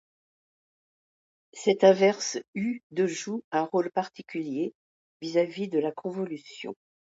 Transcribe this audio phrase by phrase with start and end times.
[1.53, 4.73] Cet inverse μ de joue un rôle particulier,
[5.21, 6.73] vis-à-vis de la convolution.